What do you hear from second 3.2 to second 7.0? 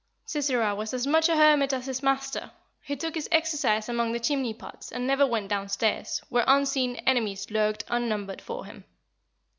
exercise among the chimney pots, and never went downstairs, where unseen